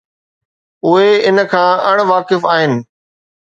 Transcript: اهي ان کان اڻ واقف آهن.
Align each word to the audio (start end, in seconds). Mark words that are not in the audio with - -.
اهي 0.85 1.11
ان 1.27 1.37
کان 1.53 1.71
اڻ 1.91 1.97
واقف 2.11 2.43
آهن. 2.57 2.71